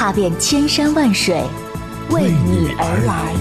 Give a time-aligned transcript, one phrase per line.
[0.00, 1.44] 踏遍千山万水，
[2.08, 3.34] 为你而来。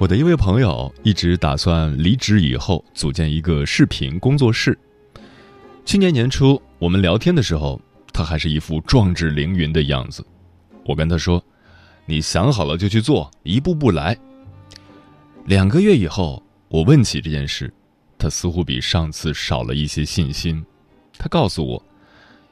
[0.00, 4.78] 我的一位朋友一直打算离职以后组建一个视频工作室。
[5.84, 7.80] 去年年初我们聊天的时候，
[8.12, 10.24] 他还是一副壮志凌云的样子。
[10.86, 11.42] 我跟他说
[12.06, 14.16] ：“你想好了就去做，一步步来。”
[15.46, 17.72] 两个月以后，我问起这件事，
[18.18, 20.64] 他似乎比上次少了一些信心。
[21.18, 21.82] 他告诉我：“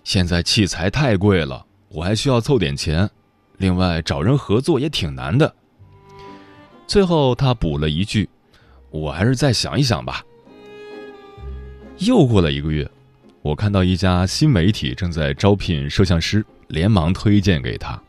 [0.05, 3.09] 现在器材太贵了，我还需要凑点钱，
[3.57, 5.53] 另外找人合作也挺难的。”
[6.87, 8.29] 最后，他补了一句
[8.93, 10.23] ：“我还是再想一想吧。”
[11.99, 12.91] 又过了一个月，
[13.43, 18.01] 我看到一家新媒体正在招聘摄像师，连忙推荐给他。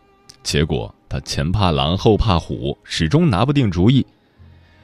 [0.44, 4.06] 结果他前怕狼后怕虎，始终拿不定主意。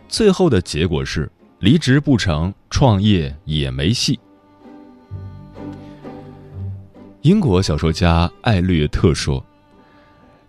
[0.08, 4.20] 最后的结果是离职不成，创业也没戏。
[7.22, 9.46] 英国小说家艾略特说：“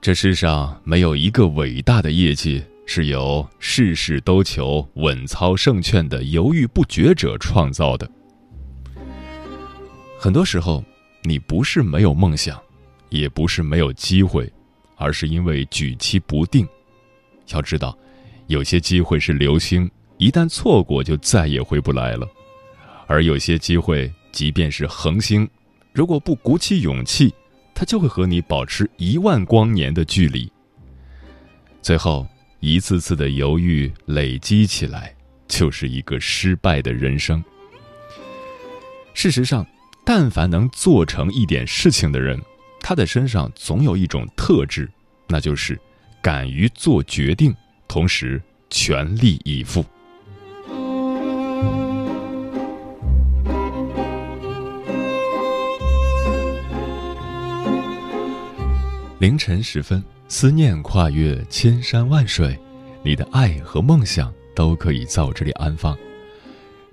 [0.01, 2.63] 这世上没有一个伟大的业绩。”
[2.93, 8.11] 是由事事都求稳操胜券的犹豫不决者创造的。
[10.23, 10.85] 很多时候，
[11.23, 12.61] 你不是没有梦想，
[13.09, 14.53] 也不是没有机会，
[14.97, 16.69] 而是因为举棋不定。
[17.55, 17.97] 要知道，
[18.47, 22.29] 有些机会是流星，一旦错过就再也回不来了；
[23.07, 25.49] 而有些机会，即便是恒星，
[25.95, 27.33] 如果不鼓起勇气，
[27.75, 30.53] 它就会和你保持一万光年的距离。
[31.81, 32.29] 最后。
[32.63, 35.17] 一次次的犹豫累积起来，
[35.49, 37.43] 就是一个失败的人生。
[39.15, 39.67] 事实上，
[40.05, 42.41] 但凡能做成一点事情的人，
[42.81, 44.91] 他的身上总有一种特质，
[45.29, 45.79] 那就是
[46.23, 47.55] 敢于做决定，
[47.87, 49.85] 同时全力以赴。
[59.19, 60.03] 凌晨时分。
[60.33, 62.57] 思念跨越千山万水，
[63.03, 65.99] 你的爱和梦想都可以在我这里安放。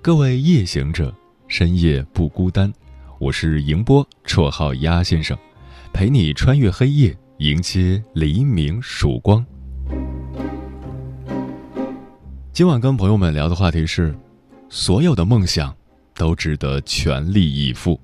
[0.02, 1.14] 各位夜行者，
[1.46, 2.74] 深夜不孤单。
[3.20, 5.36] 我是迎波，绰号鸭先生，
[5.92, 9.44] 陪你穿越黑夜，迎接黎明曙光。
[12.52, 14.16] 今晚跟朋友们聊的话题是：
[14.68, 15.76] 所有的梦想
[16.14, 18.00] 都值得全力以赴。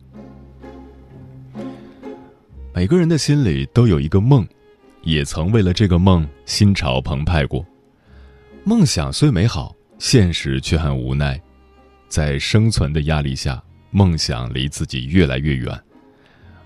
[2.75, 4.45] 每个人的心里都有一个梦。
[5.05, 7.63] 也曾为了这个梦心潮澎湃过，
[8.65, 11.39] 梦想虽美好，现实却很无奈。
[12.09, 13.63] 在生存的压力下，
[13.95, 15.81] 梦想离自己越来越远。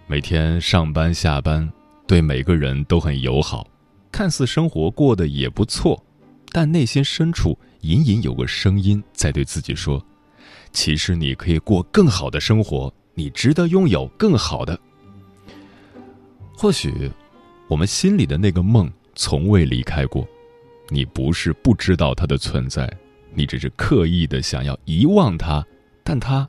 [0.06, 1.70] 每天上班下班，
[2.06, 3.68] 对每个人都很友好，
[4.10, 6.02] 看似生活过得也不错，
[6.52, 10.02] 但内心深处隐隐有个声音在对自己说
[10.72, 14.80] ：“其实你可以过更好的生活，你值得拥有更好的。”
[16.56, 17.12] 或许。
[17.68, 20.26] 我们心里的那个梦从未离开过，
[20.88, 22.90] 你不是不知道它的存在，
[23.34, 25.62] 你只是刻意的想要遗忘它，
[26.02, 26.48] 但它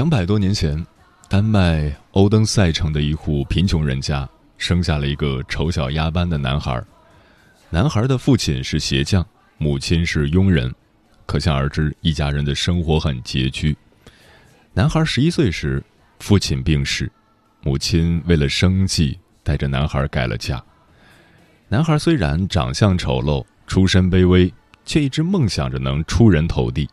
[0.00, 0.82] 两百多年前，
[1.28, 4.26] 丹麦欧登塞城的一户贫穷人家
[4.56, 6.82] 生下了一个丑小鸭般的男孩。
[7.68, 9.22] 男孩的父亲是鞋匠，
[9.58, 10.74] 母亲是佣人，
[11.26, 13.76] 可想而知，一家人的生活很拮据。
[14.72, 15.84] 男孩十一岁时，
[16.18, 17.12] 父亲病逝，
[17.60, 20.64] 母亲为了生计，带着男孩改了嫁。
[21.68, 24.50] 男孩虽然长相丑陋，出身卑微，
[24.86, 26.88] 却一直梦想着能出人头地。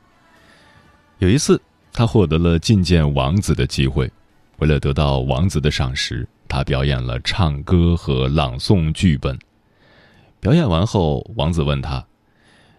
[1.19, 1.59] 有一次，
[1.97, 4.07] 他获得了觐见王子的机会，
[4.59, 9.35] 为了得到王子的赏识，他表演了唱歌和朗诵剧本。
[10.39, 12.05] 表演完后，王子问他：“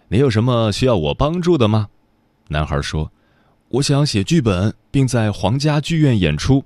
[0.06, 1.88] 你有什么需要我帮助的吗？”
[2.46, 3.10] 男孩说
[3.70, 6.64] ：“我想写剧本，并在皇家剧院演出。”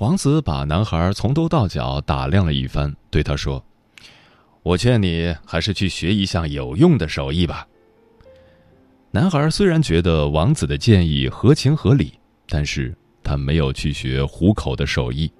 [0.00, 3.62] 王子把男孩从头到脚打量了一番，对他说
[4.64, 7.66] ：“我劝你还是去学一项有用的手艺吧。”
[9.12, 12.14] 男孩虽然觉得王子的建议合情合理，
[12.48, 15.30] 但是他没有去学糊口的手艺。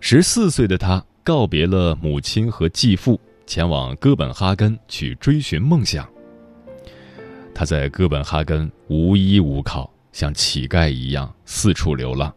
[0.00, 1.04] 十四岁的他。
[1.24, 6.08] 告别了母亲和继父，前往哥本哈根去追寻梦想。
[7.54, 12.34] 他在哥本哈根无依无靠，像乞丐一样四处流浪。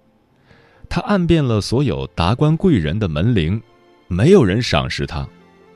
[0.90, 3.62] 他按遍了所有达官贵人的门铃，
[4.10, 5.26] 没有人赏识他，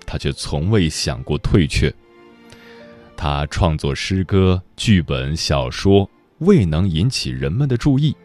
[0.06, 1.90] 他却从未想过退却。
[3.18, 8.16] 他创作诗歌、剧本、小说，未能引起人们的注意，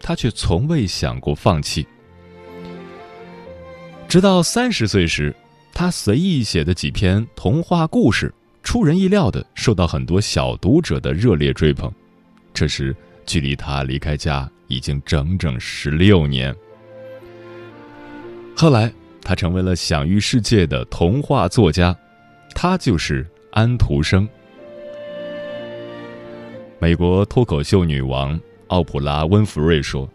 [0.00, 1.86] 他却从未想过放弃。
[4.08, 5.34] 直到三十岁时，
[5.74, 11.92] 他随意写的几篇童话故事，出人意料的受到很多小读者的热烈追捧。
[12.54, 12.94] 这时，
[13.26, 16.54] 距离他离开家已经整整十六年。
[18.56, 21.94] 后来，他成为了享誉世界的童话作家，
[22.54, 24.26] 他就是安徒生。
[26.78, 30.08] 美国脱口秀女王奥普拉·温弗瑞说：“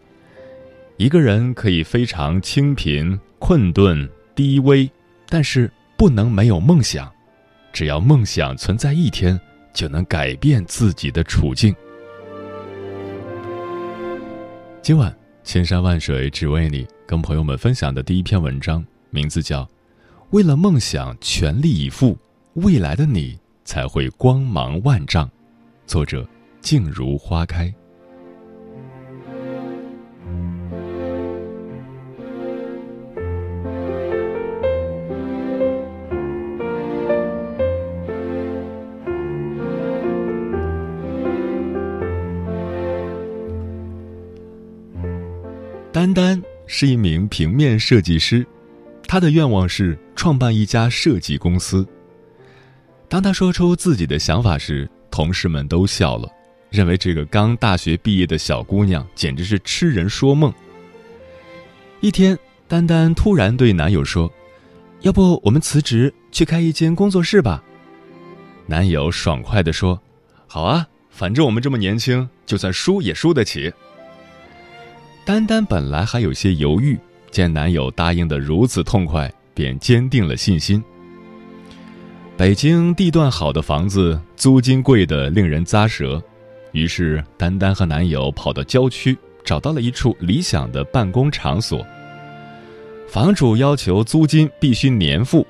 [0.98, 4.88] 一个人可以非常清贫。”困顿低微，
[5.28, 7.12] 但是不能没有梦想。
[7.74, 9.38] 只要梦想存在一天，
[9.74, 11.76] 就能改变自己的处境。
[14.80, 15.12] 今晚
[15.44, 19.64] 千山万水只为你，跟朋友们分享的第一篇文章，名字叫
[20.30, 22.16] 《为了梦想全力以赴，
[22.54, 25.26] 未来的你才会光芒万丈》，
[25.88, 26.24] 作者
[26.62, 27.74] 静如花开。
[45.94, 48.48] 丹丹是一名平面设计师，
[49.08, 51.86] 他的愿望是创办一家设计公司。
[53.08, 56.28] 当他说出自己的想法时，同事们都笑了，
[56.72, 60.52] 认为这个刚大学毕业的小姑娘简直是痴人说梦。
[62.00, 62.38] 一天，
[62.68, 64.32] 丹丹突然对男友说
[65.02, 67.62] ：“要不我们辞职去开一间工作室吧？”
[68.66, 70.02] 男友爽快地说
[70.48, 73.72] ：“好啊，反正我们这么年轻，就算输也输得起。”
[75.26, 76.98] 丹丹本来还有些犹豫，
[77.30, 80.82] 见男友答应的如此痛快，便坚定了信心。
[82.38, 86.24] 北京地段好的房子租金贵的令人咂舌，
[86.72, 91.86] 于是丹丹和男友跑到郊区，找到了一处理想的办公场所。
[93.08, 95.46] 房主要求租金必须年付，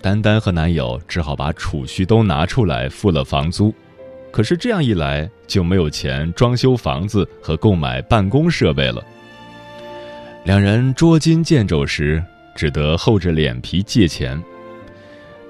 [0.00, 3.72] 丹丹和男友只好把储蓄都拿出来付了房租。
[4.32, 9.02] 可是这样一来就没有钱装修房子和购买办公设备了。
[10.44, 12.22] 两人捉襟见肘时，
[12.54, 14.42] 只得厚着脸皮借钱。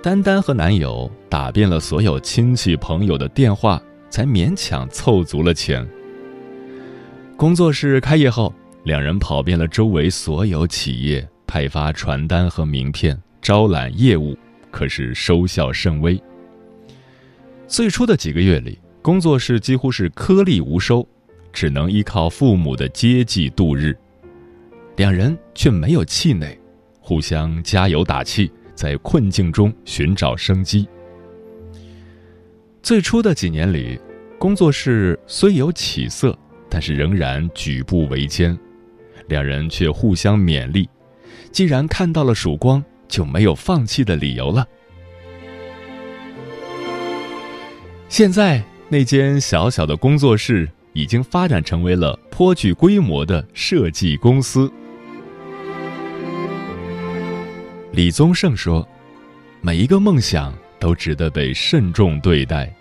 [0.03, 3.83] 丹丹和男友打遍了所有亲戚朋友的电话，
[4.17, 5.87] 才勉强凑足了钱。
[7.37, 8.51] 工作室开业后，
[8.85, 14.35] 两人跑遍了周围所有企业，派发传单和名片，招揽业务，
[14.71, 16.19] 可是收效甚微。
[17.67, 21.07] 最初的几个月里，工作室几乎是颗粒无收，
[21.53, 23.95] 只能依靠父母的接济度日。
[24.97, 26.59] 两人却没有气馁，
[27.01, 30.89] 互相加油打气，在困境中寻找生机。
[32.83, 33.99] 最初的几年里，
[34.39, 36.39] 工作室虽有起色，
[36.69, 38.57] 但是仍然举步维艰。
[39.29, 40.89] 两人却互相勉励，
[41.51, 44.67] 既然看到了曙光，就没有放弃的理由了。
[48.09, 54.71] 现在那间小小的工作室已经发展成为了颇具规模的设计公司。
[57.91, 58.87] 李宗盛说
[59.61, 62.73] ：“每一个梦想都值得被慎重对待，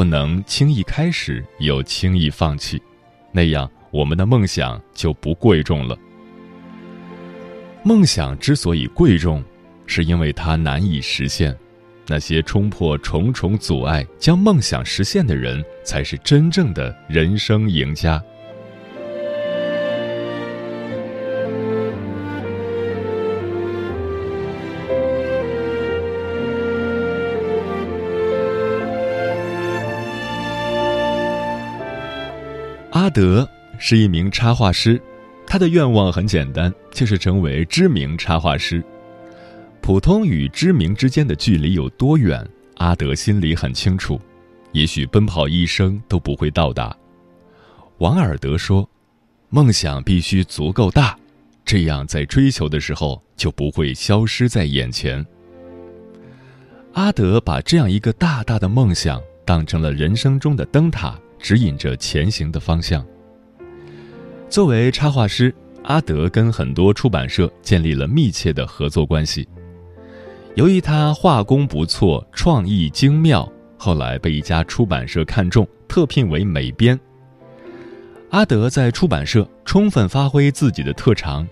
[0.00, 2.80] 不能轻易开始又轻易放弃，
[3.32, 5.94] 那样我们的梦想就不贵重了。
[7.82, 9.44] 梦想之所以贵重，
[9.84, 11.54] 是因为它难以实现。
[12.06, 18.18] 那些冲破重重阻碍将梦想实现的人，才是真正的人生赢家。
[33.00, 35.00] 阿德是一名插画师，
[35.46, 38.84] 他的愿望很简单，就是成为知名插画师。
[39.80, 44.20] 普通与知名之间的距离有多远，阿德心里很清楚，
[44.72, 46.94] 也许奔跑一生都不会到达。
[48.00, 48.86] 王尔德说
[49.48, 51.18] ：“梦想必须足够大，
[51.64, 55.24] 这样在追求的时候就不会消失在眼前。”
[56.92, 63.04] 阿德把这样一个大大的梦想当成了人生中的灯塔，指引着前行的方向。
[64.48, 65.54] 作为插画师，
[65.84, 69.48] 阿德跟很多出版社建立了密切的合作关系。
[70.56, 76.98] 由于他画工不错，创意精妙，后来被一家出版社看中，特聘为美编。
[78.30, 81.46] 阿德在出版社充分发挥自己的特长，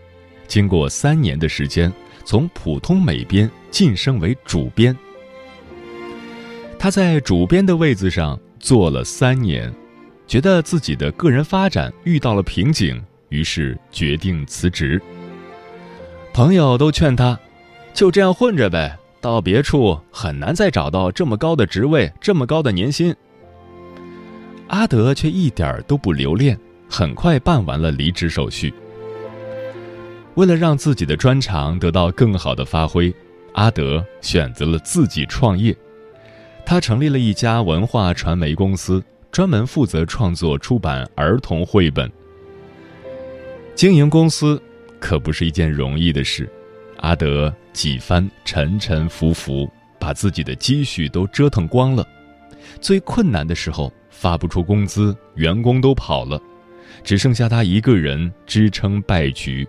[0.47, 1.93] 经过三年的时间，
[2.25, 4.97] 从普通美编晋升为主编。
[6.79, 9.73] 他在主编的位子上做了三年，
[10.27, 15.01] 觉得自己的个人发展遇到了瓶颈，于是决定辞职。
[16.33, 17.39] 朋友都劝他。
[17.95, 23.13] 就这样混着呗，到别处很难再找到这么高的职位、这么高的年薪。
[24.69, 26.57] 阿德却一点都不留恋，
[26.89, 28.73] 很快办完了离职手续。
[30.37, 33.13] 为了让自己的专长得到更好的发挥，
[33.55, 35.77] 阿德选择了自己创业。
[36.69, 42.13] 他成立了一家文化传媒公司，专门负责创作、出版儿童绘本。
[43.75, 44.63] 经营公司
[45.01, 46.47] 可不是一件容易的事。
[46.99, 49.67] 阿德几番沉沉浮浮，
[49.99, 52.07] 把自己的积蓄都折腾光了。
[52.83, 56.39] 最困难的时候，发不出工资，员工都跑了，
[57.03, 59.67] 只剩下他一个人支撑败局。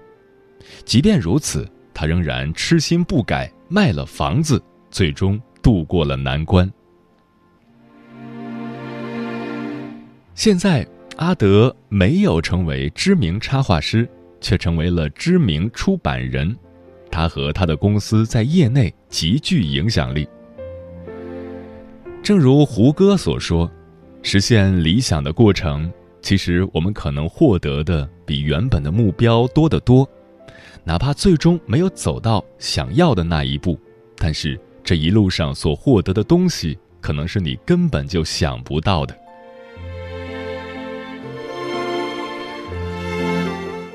[0.83, 6.69] 即便如此，他仍然痴心不改，卖了房子，最终度过了难关。
[10.39, 14.08] 现在，阿德没有成为知名插画师，
[14.39, 16.55] 却成为了知名出版人。
[17.12, 20.25] 他和他的公司在业内极具影响力。
[22.24, 23.69] 正如胡歌所说
[24.24, 25.91] ：“实现理想的过程，
[26.22, 30.10] 其实我们可能获得的比原本的目标多得多。
[30.86, 33.77] 哪怕最终没有走到想要的那一步，
[34.15, 39.13] 但是这一路上所获得的东西，可能是你根本就想不到的。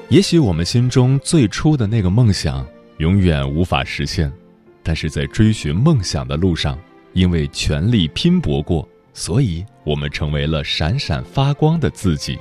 [0.08, 2.66] 也许我们心中最初的那个梦想。”
[2.98, 4.32] 永远无法实现，
[4.80, 6.78] 但是在追寻梦想的路上，
[7.12, 12.38] 因为全力拼搏过，所以我们成为了闪闪发光的自己。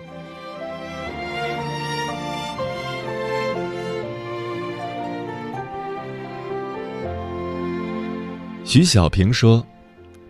[8.64, 9.66] 徐小平说：“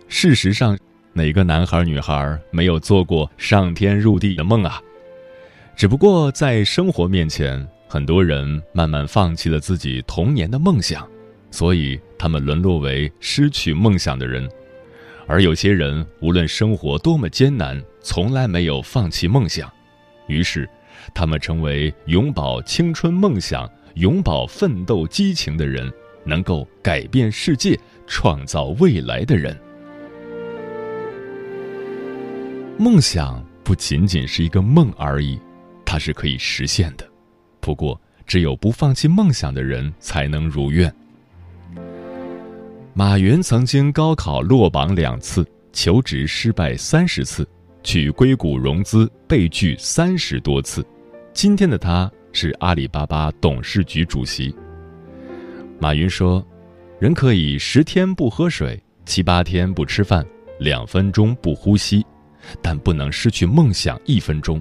[0.07, 0.79] 事实上，
[1.11, 4.81] 哪个男孩女孩没有做过上天入地的梦啊？
[5.75, 11.07] 只不过在生活面前。”很多人慢慢放弃了自己童年的梦想，
[11.51, 14.49] 所以他们沦落为失去梦想的人；
[15.27, 19.71] 而有些人无论生活多么艰难，从来没有放弃梦想，
[20.25, 20.67] 于是
[21.13, 25.87] 他们成为永葆青春梦想、永葆奋斗激情的人，
[26.25, 29.55] 能够改变世界、创造未来的人。
[32.79, 35.39] 梦想不仅仅是一个梦而已，
[35.93, 37.07] 它是可以实现的。
[37.59, 40.91] 不过，只有不放弃梦想的人才能如愿。
[42.95, 47.47] 马云曾经高考落榜两次，求职失败三十次，
[47.83, 50.83] 去硅谷融资被拒三十多次。
[51.31, 54.51] 今天的他是阿里巴巴董事局主席。
[55.79, 56.43] 马云说
[56.99, 60.25] ：“人可以十天不喝水，七八天不吃饭，
[60.59, 62.03] 两分钟不呼吸，
[62.63, 64.59] 但不能失去梦想一分钟。”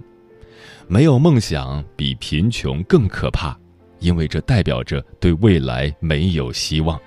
[0.88, 3.56] 没有梦想比贫穷更可怕，
[3.98, 7.00] 因为这代表着对未来没有希望。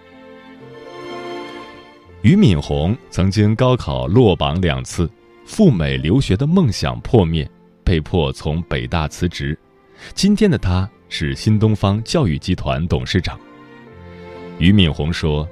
[2.21, 5.07] 俞敏洪曾经高考落榜两次，
[5.45, 7.47] 赴美留学的梦想破灭，
[7.83, 9.57] 被迫从北大辞职。
[10.15, 13.39] 今天的他是新东方教育集团董事长。
[14.57, 15.47] 俞敏洪说：“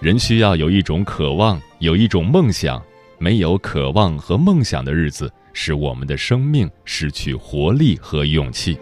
[0.00, 2.80] 人需要有一种渴望，有一种梦想，
[3.18, 8.76] 没有渴望和梦想的日子，使我们的生命失去活力和勇气。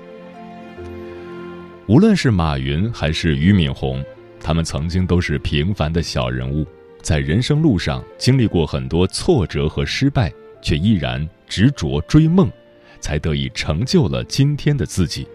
[1.87, 4.05] 无论是马云还是俞敏洪，
[4.41, 6.67] 他们曾经都是平凡的小人物，
[7.01, 10.33] 在人生路上经历过很多挫折和失败，
[10.63, 12.51] 却依然执着追梦，
[12.99, 15.27] 才得以成就了今天的自己。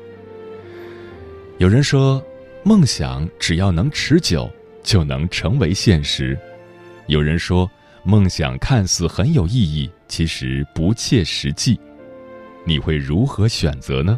[1.59, 2.23] 有人说，
[2.63, 4.49] 梦想只要能持久，
[4.81, 6.35] 就能成为现实；
[7.07, 7.69] 有人说，
[8.07, 11.77] 梦想看似很有意义，其实不切实际。
[12.65, 14.17] 你会如何选择呢？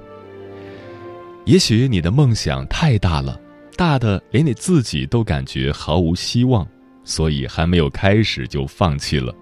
[1.43, 3.41] 也许你的梦想太大了，
[3.75, 6.67] 大的连你自己都感觉毫无希望，
[7.03, 9.33] 所以还没有开始就放弃了。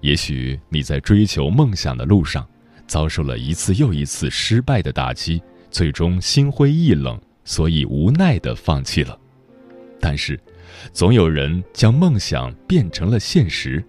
[0.00, 2.44] 也许你在追求梦想的路上，
[2.88, 9.16] 遭受了一次又一次失败的打击，最终心灰意冷，所以无奈的放弃了。
[10.00, 10.36] 但是，
[10.92, 13.84] 总有人将梦想变成了现实。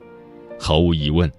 [0.59, 1.31] 毫无疑问，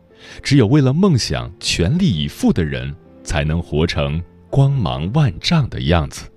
[0.43, 4.23] 只有为了梦想全力以赴的人，才能活成。
[4.51, 6.31] 光芒万丈的样子。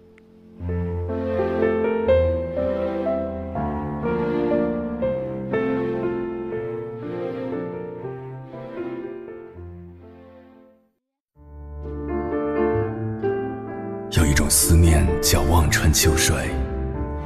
[14.10, 16.36] 有一种思念叫望穿秋水，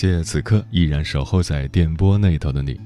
[0.00, 2.80] 谢此刻依然守候在电波那头的你，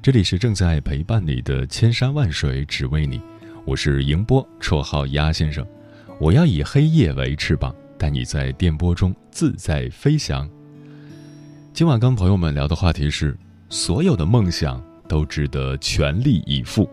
[0.00, 3.20] 这里是正在陪伴你的千山万水只为你，
[3.64, 5.66] 我是迎波，绰号鸭先生，
[6.20, 7.74] 我要以黑夜为翅膀。
[7.98, 10.48] 带你在电波中自在飞翔。
[11.74, 13.36] 今晚跟朋友们聊的话题是：
[13.68, 16.88] 所有的梦想都值得全力以赴。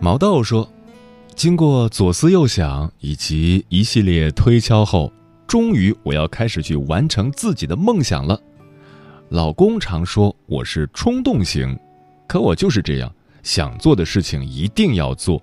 [0.00, 0.72] 毛豆说
[1.34, 5.12] ：“经过左思右想以及一系列推敲后，
[5.46, 8.40] 终于我要开始去完成自己的梦想了。”
[9.30, 11.76] 老公常说我是冲动型，
[12.28, 15.42] 可我就是这样，想做的事情一定要做。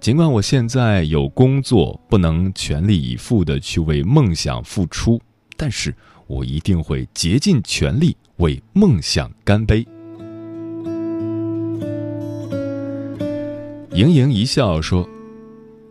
[0.00, 5.20] 尽管我现在有工作，不能全力以赴的去为梦想付出，
[5.56, 5.94] 但是
[6.26, 9.86] 我一定会竭尽全力为梦想干杯。
[13.92, 15.06] 盈盈一笑说：“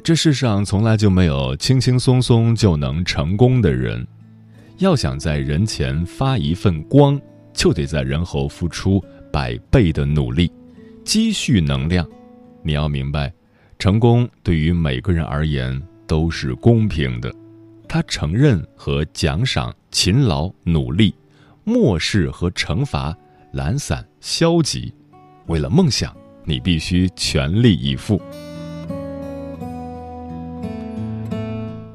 [0.09, 4.07] 这世上从来就没有轻轻松松就能成功的人，
[4.79, 7.21] 要想在人前发一份光，
[7.53, 8.99] 就得在人后付出
[9.31, 10.51] 百倍的努力，
[11.05, 12.09] 积蓄能量。
[12.63, 13.31] 你要明白。”
[13.77, 17.31] 成功对于每个人而言都是公平的，
[17.87, 21.13] 他承认和奖赏勤劳努力，
[21.63, 23.15] 漠视和惩罚
[23.53, 24.91] 懒散消极。
[25.45, 28.19] 为了梦想，你必须全力以赴。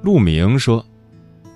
[0.05, 0.85] 陆明说：“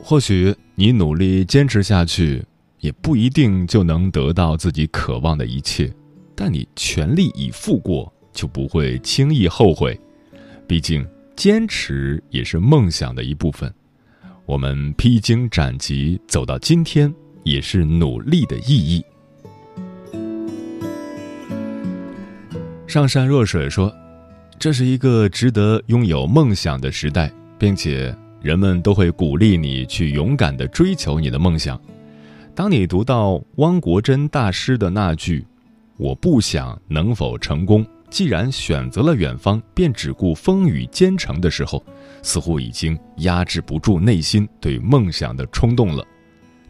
[0.03, 2.43] 或许你努力坚持下去，
[2.81, 5.93] 也不一定就能得到自己渴望的一切，
[6.35, 10.01] 但你全力以赴过，就不会轻易后悔。”
[10.67, 11.07] 毕竟，
[11.37, 13.71] 坚持也是梦想的一部分。
[14.47, 19.05] 我们披荆斩棘走到今天，也是努力的意义。
[22.87, 23.95] 上善若水说
[24.59, 31.81] ：“这是一个值得拥有梦想的时代，并且人们都会鼓励你去勇敢地追求你的梦想。”
[32.55, 35.47] 当你读到汪国真大师的那句
[35.97, 41.85] ：“我不想能否成功。”既然选择了远方，便只顾风雨兼程的时候，
[42.23, 46.03] 似乎已经压制不住内心对梦想的冲动了。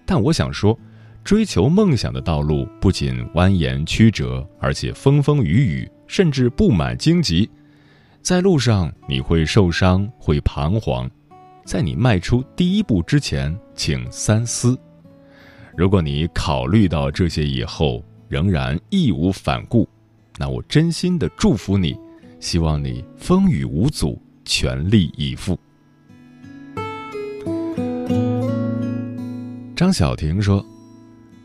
[0.04, 0.76] 但我想说，
[1.22, 7.48] 追求梦想的道路不仅蜿蜒曲折，而且风风雨雨，甚至布满荆棘。
[8.20, 11.08] 在路上，你会受伤，会彷徨。
[11.68, 14.74] 在你迈出第一步之前，请三思。
[15.76, 19.86] 如果你考虑到这些以后，仍然义无反顾。
[20.38, 21.94] 那我真心的祝福你，
[22.40, 25.60] 希望你风雨无阻，全力以赴。
[29.76, 30.64] 张小婷说：“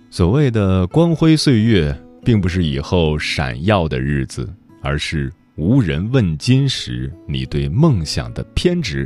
[0.10, 4.50] 所谓的光辉岁月，并不是以后闪耀的日子，
[4.82, 9.06] 而是无人问津时你对梦想的偏执。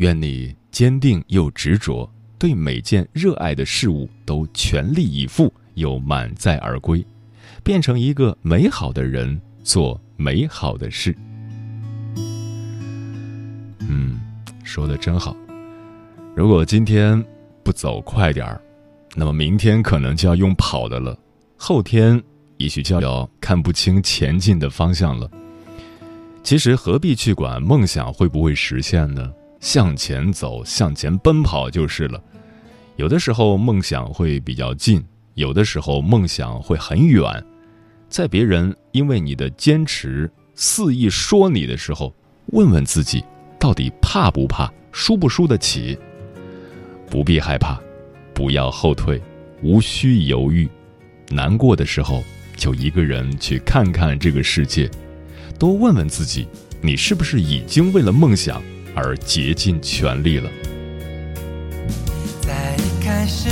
[0.00, 7.04] 愿你坚定又执着，对每件热爱的事物都全力以赴，又满载而归。”
[7.62, 11.14] 变成一个美好的人，做美好的事。
[13.80, 14.18] 嗯，
[14.64, 15.36] 说的真好。
[16.34, 17.22] 如果今天
[17.62, 18.58] 不走快点儿，
[19.14, 21.14] 那么明天可能就要用跑的了，
[21.58, 22.18] 后天
[22.56, 25.30] 也许就要看不清前进的方向了。
[26.42, 29.30] 其实何必去管梦想会不会实现呢？
[29.60, 32.20] 向前走，向前奔跑就是了。
[32.96, 37.24] 有的时候梦想会比较近，有的时候梦想会很远。
[38.08, 42.12] 在别人因为你的坚持肆意说你的时候，
[42.46, 43.22] 问问自己，
[43.58, 45.96] 到底怕不怕，输不输得起？
[47.08, 47.80] 不必害怕，
[48.34, 49.22] 不要后退，
[49.62, 50.68] 无需犹豫。
[51.28, 52.24] 难过的时候，
[52.56, 54.90] 就一个人去看看这个世界，
[55.58, 56.48] 多问问自己，
[56.80, 58.60] 你是不是已经为了梦想
[58.94, 60.50] 而竭尽全力了？
[63.02, 63.48] 开始，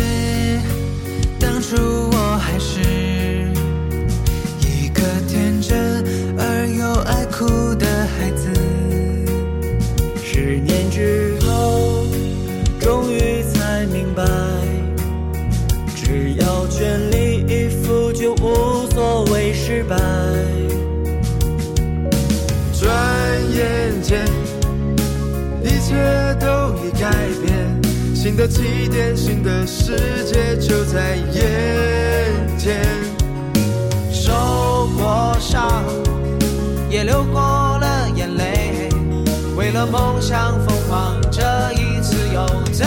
[28.39, 32.87] 的起点，新的世界就在眼前。
[34.13, 35.83] 受过伤，
[36.89, 38.91] 也流过了眼泪，
[39.57, 42.87] 为了梦想疯狂，这一次又怎